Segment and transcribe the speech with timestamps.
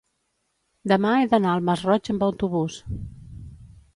[0.91, 2.81] demà he d'anar al Masroig amb autobús.